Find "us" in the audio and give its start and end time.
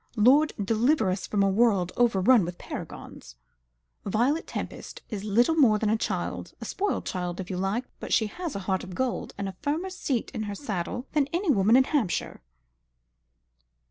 1.11-1.27